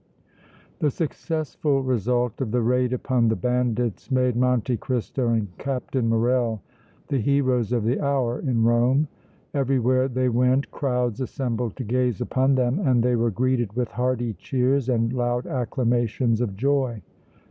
[0.79, 6.63] The successful result of the raid upon the bandits made Monte Cristo and Captain Morrel
[7.09, 9.07] the heroes of the hour in Rome.
[9.53, 14.33] Everywhere they went crowds assembled to gaze upon them and they were greeted with hearty
[14.33, 17.03] cheers and loud acclamations of joy.